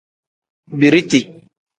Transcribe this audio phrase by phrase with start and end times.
[0.79, 1.19] Biriti.